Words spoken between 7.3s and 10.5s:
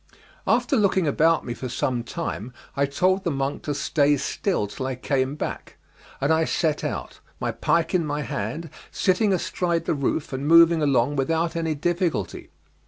my pike in my hand, sitting astride the roof and